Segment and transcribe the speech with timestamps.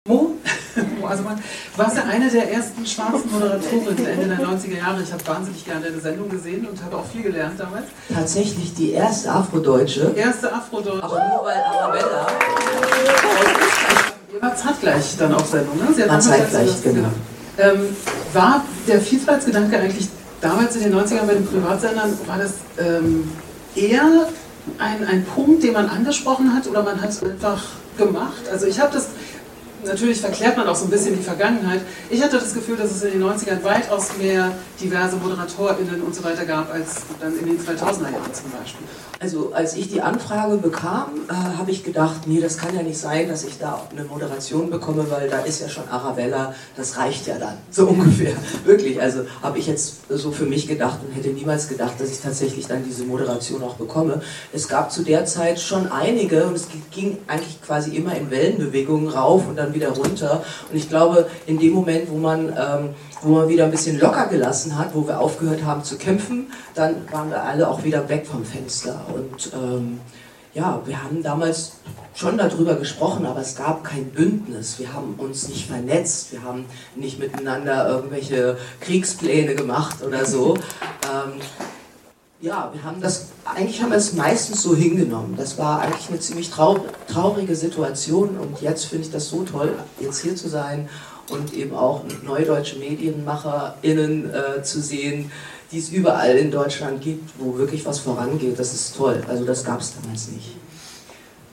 [0.08, 0.34] Mo,
[1.06, 1.38] also man,
[1.76, 5.02] warst ja eine der ersten schwarzen Moderatorinnen Ende der 90er Jahre.
[5.02, 7.84] Ich habe wahnsinnig gerne deine Sendung gesehen und habe auch viel gelernt damals.
[8.08, 10.14] Tatsächlich die erste Afrodeutsche.
[10.16, 11.04] Erste Afrodeutsche.
[11.04, 12.26] Aber nur weil Arabella.
[14.32, 15.92] Ihr war zeitgleich dann auf Sendung, ne?
[15.94, 17.08] Sie hat War zeitgleich, genau.
[17.58, 17.94] Ähm,
[18.32, 20.08] war der Vielfaltsgedanke eigentlich
[20.40, 23.30] damals in den 90ern bei den Privatsendern, war das ähm,
[23.74, 24.28] eher
[24.78, 27.62] ein, ein Punkt, den man angesprochen hat oder man hat es einfach
[28.00, 28.42] gemacht?
[28.50, 29.08] Also ich habe das,
[29.84, 31.80] natürlich verklärt man auch so ein bisschen die Vergangenheit.
[32.08, 36.24] Ich hatte das Gefühl, dass es in den 90ern weitaus mehr diverse ModeratorInnen und so
[36.24, 38.86] weiter gab, als dann in den 2000er Jahren zum Beispiel.
[39.22, 42.98] Also als ich die Anfrage bekam, äh, habe ich gedacht, nee, das kann ja nicht
[42.98, 47.26] sein, dass ich da eine Moderation bekomme, weil da ist ja schon Arabella, das reicht
[47.26, 48.32] ja dann, so ungefähr.
[48.64, 52.20] Wirklich, also habe ich jetzt so für mich gedacht und hätte niemals gedacht, dass ich
[52.20, 54.22] tatsächlich dann diese Moderation auch bekomme.
[54.54, 59.08] Es gab zu der Zeit schon einige und es ging eigentlich quasi immer in Wellenbewegungen
[59.08, 60.42] rauf und dann wieder runter.
[60.70, 62.48] Und ich glaube, in dem Moment, wo man...
[62.48, 62.90] Ähm,
[63.22, 66.96] wo man wieder ein bisschen locker gelassen hat, wo wir aufgehört haben zu kämpfen, dann
[67.12, 69.04] waren wir alle auch wieder weg vom Fenster.
[69.14, 70.00] Und ähm,
[70.54, 71.72] ja, wir haben damals
[72.14, 74.78] schon darüber gesprochen, aber es gab kein Bündnis.
[74.78, 76.64] Wir haben uns nicht vernetzt, wir haben
[76.96, 80.54] nicht miteinander irgendwelche Kriegspläne gemacht oder so.
[80.54, 81.40] Ähm,
[82.40, 85.34] ja, wir haben das, eigentlich haben wir es meistens so hingenommen.
[85.36, 89.74] Das war eigentlich eine ziemlich trau traurige Situation und jetzt finde ich das so toll,
[90.00, 90.88] jetzt hier zu sein
[91.28, 95.30] und eben auch neue deutsche MedienmacherInnen äh, zu sehen,
[95.70, 98.58] die es überall in Deutschland gibt, wo wirklich was vorangeht.
[98.58, 99.22] Das ist toll.
[99.28, 100.56] Also das gab es damals nicht.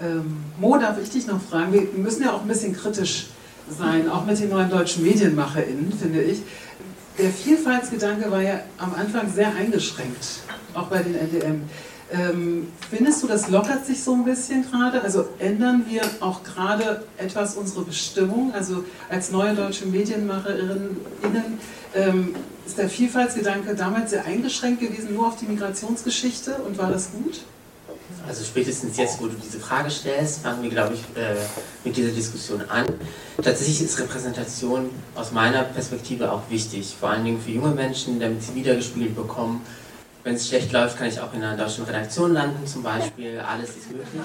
[0.00, 1.72] Ähm, Mo, darf ich dich noch fragen?
[1.72, 3.28] Wir müssen ja auch ein bisschen kritisch
[3.70, 6.40] sein, auch mit den neuen deutschen MedienmacherInnen, finde ich.
[7.18, 10.40] Der Vielfaltsgedanke war ja am Anfang sehr eingeschränkt,
[10.74, 11.62] auch bei den NDM.
[12.12, 15.00] Ähm, findest du, das lockert sich so ein bisschen gerade?
[15.02, 18.52] Also ändern wir auch gerade etwas unsere Bestimmung?
[18.52, 20.96] Also als neue deutsche MedienmacherInnen
[21.94, 22.34] ähm,
[22.66, 27.40] ist der Vielfaltsgedanke damals sehr eingeschränkt gewesen, nur auf die Migrationsgeschichte und war das gut?
[28.28, 31.34] Also spätestens jetzt, wo du diese Frage stellst, fangen wir, glaube ich, äh,
[31.84, 32.86] mit dieser Diskussion an.
[33.42, 38.42] Tatsächlich ist Repräsentation aus meiner Perspektive auch wichtig, vor allen Dingen für junge Menschen, damit
[38.42, 39.62] sie wiedergespiegelt bekommen.
[40.24, 43.40] Wenn es schlecht läuft, kann ich auch in einer deutschen Redaktion landen, zum Beispiel.
[43.40, 44.22] Alles ist möglich.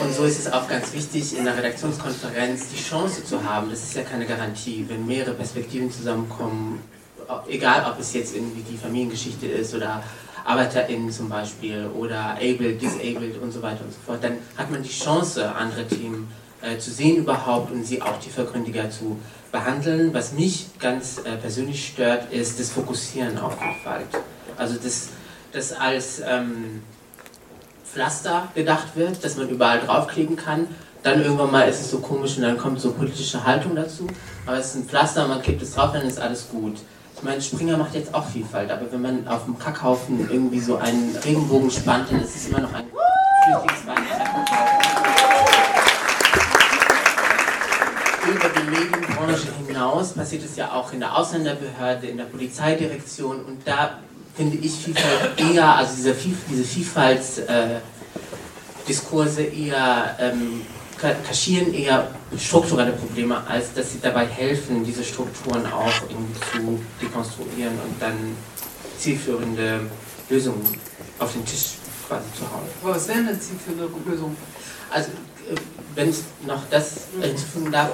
[0.00, 3.70] Und so ist es auch ganz wichtig, in der Redaktionskonferenz die Chance zu haben.
[3.70, 6.82] Das ist ja keine Garantie, wenn mehrere Perspektiven zusammenkommen,
[7.48, 10.02] egal ob es jetzt irgendwie die Familiengeschichte ist oder
[10.44, 14.82] ArbeiterInnen zum Beispiel oder abled, disabled und so weiter und so fort, dann hat man
[14.82, 16.28] die Chance, andere Themen
[16.60, 19.18] äh, zu sehen überhaupt und sie auch tiefergründiger zu
[19.54, 20.12] behandeln.
[20.12, 24.08] Was mich ganz äh, persönlich stört, ist das Fokussieren auf Vielfalt.
[24.58, 25.10] Also das,
[25.52, 26.82] das als ähm,
[27.84, 30.66] Pflaster gedacht wird, dass man überall draufkleben kann.
[31.04, 34.08] Dann irgendwann mal ist es so komisch und dann kommt so politische Haltung dazu.
[34.44, 36.78] Aber es ist ein Pflaster, man klebt es drauf, dann ist alles gut.
[37.16, 40.78] Ich meine, Springer macht jetzt auch Vielfalt, aber wenn man auf dem Kackhaufen irgendwie so
[40.78, 42.84] einen Regenbogen spannt, dann ist es immer noch ein
[43.44, 43.84] flüchtiges
[48.26, 53.66] Über die Medienbranche hinaus passiert es ja auch in der Ausländerbehörde, in der Polizeidirektion und
[53.66, 53.98] da
[54.36, 56.14] finde ich Vielfalt eher, also diese,
[56.50, 60.62] diese Vielfaltsdiskurse äh, eher ähm,
[61.26, 62.08] kaschieren eher
[62.38, 65.92] strukturelle Probleme, als dass sie dabei helfen, diese Strukturen auch
[66.52, 68.16] zu dekonstruieren und dann
[68.98, 69.80] zielführende
[70.30, 70.62] Lösungen
[71.18, 71.74] auf den Tisch
[72.08, 72.62] quasi zu hauen.
[72.82, 74.34] Aber was wäre eine zielführende Lösung?
[74.90, 75.56] Also, äh,
[75.94, 77.90] wenn ich noch das hinzufügen darf,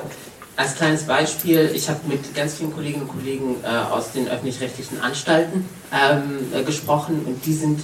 [0.60, 5.00] als kleines Beispiel, ich habe mit ganz vielen Kolleginnen und Kollegen äh, aus den öffentlich-rechtlichen
[5.00, 7.80] Anstalten ähm, äh, gesprochen und die sind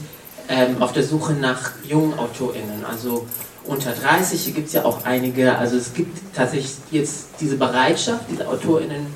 [0.50, 3.26] ähm, auf der Suche nach jungen AutorInnen, also
[3.65, 8.26] unter 30, hier gibt es ja auch einige, also es gibt tatsächlich jetzt diese Bereitschaft,
[8.31, 9.06] diese AutorInnen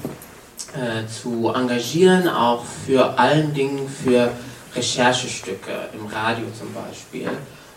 [0.72, 4.32] äh, zu engagieren, auch für allen Dingen für
[4.74, 7.28] Recherchestücke im Radio zum Beispiel.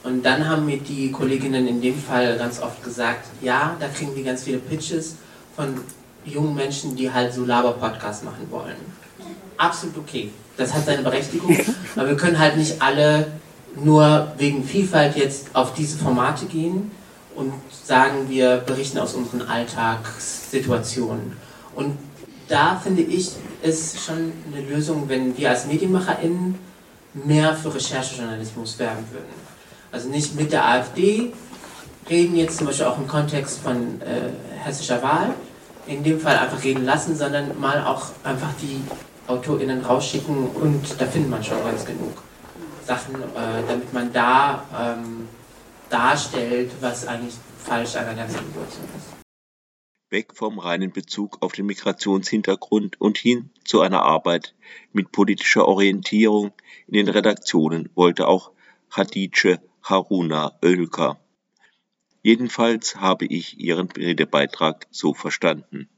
[0.04, 4.16] Und dann haben mir die Kolleginnen in dem Fall ganz oft gesagt, ja, da kriegen
[4.16, 5.18] die ganz viele Pitches
[5.56, 5.80] von
[6.26, 8.76] jungen Menschen, die halt so Laber-Podcasts machen wollen.
[9.58, 10.32] Absolut okay.
[10.58, 11.58] Das hat seine Berechtigung,
[11.96, 13.32] aber wir können halt nicht alle
[13.76, 16.92] nur wegen Vielfalt jetzt auf diese Formate gehen
[17.36, 17.54] und
[17.84, 21.34] sagen, wir berichten aus unseren Alltagssituationen.
[21.76, 21.98] Und
[22.48, 23.32] da finde ich,
[23.64, 26.60] ist schon eine Lösung, wenn wir als MedienmacherInnen
[27.14, 29.34] mehr für Recherchejournalismus werben würden.
[29.92, 31.34] Also nicht mit der AfD
[32.10, 34.30] reden, jetzt zum Beispiel auch im Kontext von äh,
[34.64, 35.34] hessischer Wahl,
[35.86, 38.82] in dem Fall einfach reden lassen, sondern mal auch einfach die
[39.28, 42.24] AutorInnen rausschicken und da findet man schon ganz genug
[42.86, 45.28] Sachen, äh, damit man da ähm,
[45.90, 49.24] darstellt, was eigentlich falsch an der ganzen Situation ist.
[50.10, 54.54] Weg vom reinen Bezug auf den Migrationshintergrund und hin zu einer Arbeit
[54.92, 56.52] mit politischer Orientierung
[56.88, 58.52] in den Redaktionen wollte auch
[58.92, 61.18] Hatice Haruna Oelker.
[62.24, 65.90] Jedenfalls habe ich ihren Redebeitrag so verstanden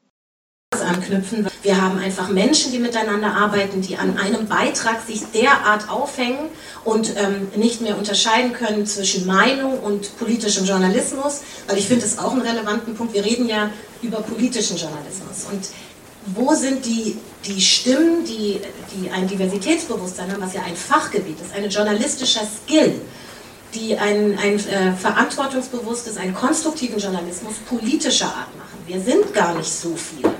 [0.82, 1.48] anknüpfen.
[1.64, 6.50] Wir haben einfach Menschen, die miteinander arbeiten, die an einem Beitrag sich derart aufhängen
[6.84, 12.18] und ähm, nicht mehr unterscheiden können zwischen Meinung und politischem Journalismus, weil ich finde es
[12.18, 13.14] auch einen relevanten Punkt.
[13.14, 13.70] Wir reden ja
[14.02, 15.70] über politischen Journalismus und
[16.36, 18.60] wo sind die, die Stimmen, die,
[18.96, 23.00] die ein Diversitätsbewusstsein haben, was ja ein Fachgebiet ist, ein journalistischer Skill,
[23.76, 28.80] die ein, ein äh, verantwortungsbewusstes, einen konstruktiven Journalismus politischer Art machen.
[28.88, 30.34] Wir sind gar nicht so viele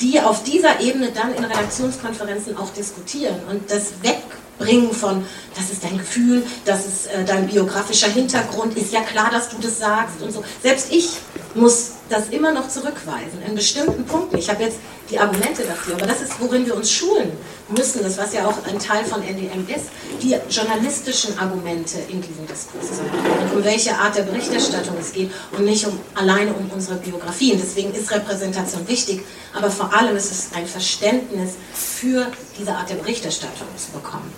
[0.00, 5.24] die auf dieser Ebene dann in Redaktionskonferenzen auch diskutieren und das Wegbringen von,
[5.56, 9.56] das ist dein Gefühl, das ist äh, dein biografischer Hintergrund, ist ja klar, dass du
[9.60, 10.44] das sagst und so.
[10.62, 11.10] Selbst ich
[11.58, 14.38] muss das immer noch zurückweisen in bestimmten Punkten.
[14.38, 14.78] Ich habe jetzt
[15.10, 17.32] die Argumente dafür, aber das ist, worin wir uns schulen
[17.68, 19.90] müssen, das was ja auch ein Teil von NDM ist,
[20.22, 25.30] die journalistischen Argumente in diesem Diskurs zu und um welche Art der Berichterstattung es geht
[25.52, 27.58] und nicht um, alleine um unsere Biografien.
[27.60, 29.22] Deswegen ist Repräsentation wichtig,
[29.54, 32.26] aber vor allem ist es ein Verständnis für
[32.58, 34.32] diese Art der Berichterstattung zu bekommen.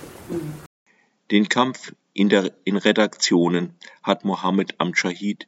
[1.29, 5.47] Den Kampf in, der, in Redaktionen hat Mohammed Amshahid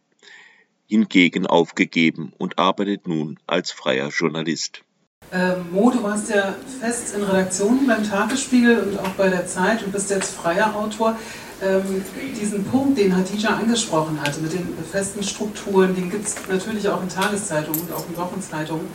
[0.88, 4.84] hingegen aufgegeben und arbeitet nun als freier Journalist.
[5.32, 9.84] Ähm, Mo, du warst ja fest in Redaktionen beim Tagesspiegel und auch bei der Zeit
[9.84, 11.18] und bist jetzt freier Autor.
[11.62, 12.04] Ähm,
[12.40, 17.02] diesen Punkt, den Hadija angesprochen hatte, mit den festen Strukturen, den gibt es natürlich auch
[17.02, 18.88] in Tageszeitungen und auch in Wochenzeitungen.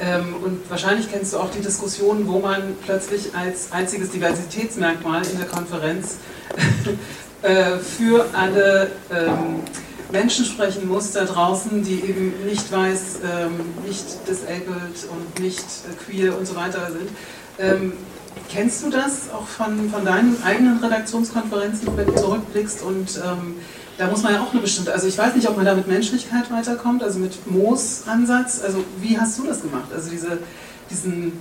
[0.00, 5.38] Ähm, und wahrscheinlich kennst du auch die Diskussion, wo man plötzlich als einziges Diversitätsmerkmal in
[5.38, 6.18] der Konferenz
[7.42, 9.60] äh, für alle ähm,
[10.10, 15.94] Menschen sprechen muss da draußen, die eben nicht weiß, ähm, nicht disabled und nicht äh,
[16.04, 17.10] queer und so weiter sind.
[17.58, 17.92] Ähm,
[18.48, 22.82] kennst du das auch von, von deinen eigenen Redaktionskonferenzen, wenn du zurückblickst?
[22.82, 23.56] Und ähm,
[23.98, 25.88] da muss man ja auch eine bestimmte, also ich weiß nicht, ob man da mit
[25.88, 28.62] Menschlichkeit weiterkommt, also mit Moos Ansatz.
[28.62, 29.92] Also wie hast du das gemacht?
[29.94, 30.38] Also diese,
[30.88, 31.32] diesen,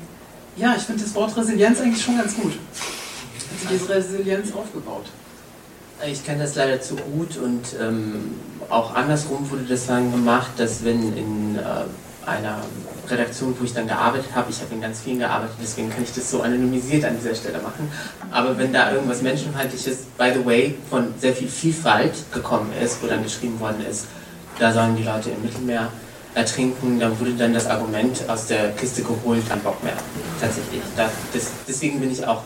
[0.58, 2.54] ja, ich finde das Wort Resilienz eigentlich schon ganz gut.
[2.54, 5.06] Hat sich diese Resilienz aufgebaut?
[6.06, 8.36] Ich kenne das leider zu gut und ähm,
[8.70, 12.58] auch andersrum wurde das dann gemacht, dass wenn in äh, einer
[13.10, 16.14] Redaktion, wo ich dann gearbeitet habe, ich habe in ganz vielen gearbeitet, deswegen kann ich
[16.14, 17.90] das so anonymisiert an dieser Stelle machen,
[18.32, 23.08] aber wenn da irgendwas Menschenfeindliches, by the way, von sehr viel Vielfalt gekommen ist, wo
[23.08, 24.08] dann geschrieben worden ist,
[24.60, 25.90] da sollen die Leute im Mittelmeer
[26.34, 29.98] ertrinken, dann wurde dann das Argument aus der Kiste geholt, kein Bock mehr.
[30.40, 30.82] Tatsächlich.
[30.96, 32.44] Da, das, deswegen bin ich auch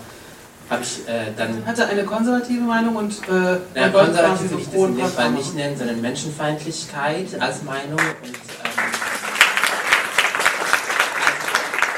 [0.71, 1.65] habe ich äh, dann.
[1.65, 3.13] Hatte eine konservative Meinung und.
[3.27, 7.99] Äh, ja, konservativ würde ich das in dem Fall nicht nennen, sondern Menschenfeindlichkeit als Meinung.
[7.99, 8.81] Und ähm,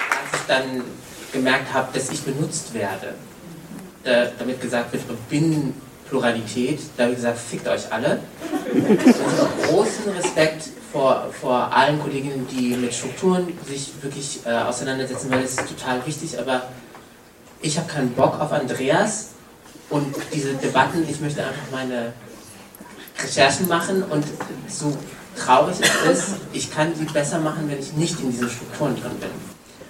[0.10, 0.84] als ich dann
[1.32, 3.14] gemerkt habe, dass ich benutzt werde,
[4.04, 8.20] äh, damit gesagt wird, Binnenpluralität, da habe ich gesagt, fickt euch alle.
[8.74, 15.44] Und großen Respekt vor, vor allen Kolleginnen, die mit Strukturen sich wirklich äh, auseinandersetzen, weil
[15.44, 16.64] es ist total wichtig, aber
[17.64, 19.30] ich habe keinen Bock auf Andreas
[19.90, 22.14] und diese Debatten, ich möchte einfach meine
[23.20, 24.26] Recherchen machen und
[24.68, 24.96] so
[25.36, 29.18] traurig es ist, ich kann sie besser machen, wenn ich nicht in diesen Strukturen drin
[29.20, 29.30] bin.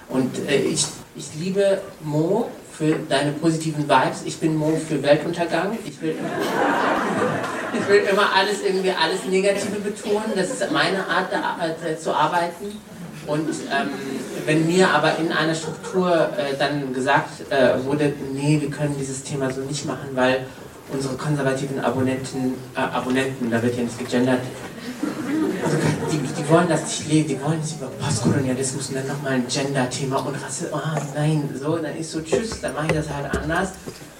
[0.08, 4.22] Und äh, ich, ich liebe Mo für deine positiven Vibes.
[4.24, 5.76] Ich bin Mo für Weltuntergang.
[5.84, 6.16] Ich will,
[7.72, 10.32] ich will immer alles irgendwie alles Negative betonen.
[10.34, 12.78] Das ist meine Art äh, zu arbeiten.
[13.26, 13.90] Und ähm,
[14.46, 19.22] wenn mir aber in einer Struktur äh, dann gesagt äh, wurde, nee, wir können dieses
[19.22, 20.46] Thema so nicht machen, weil
[20.92, 24.40] unsere konservativen Abonnenten, äh, Abonnenten, da wird ja nicht gegendert,
[25.64, 25.76] also
[26.10, 29.46] die, die, wollen das nicht lesen, die wollen nicht über Postkolonialismus und dann nochmal ein
[29.48, 30.78] Gender-Thema und Rasse, oh
[31.14, 33.70] nein, so, dann ist so, tschüss, dann mache ich das halt anders.